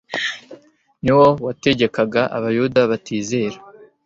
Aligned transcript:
niwo 1.03 1.27
wategekaga 1.45 2.21
abayuda 2.37 2.79
batizera. 2.91 3.57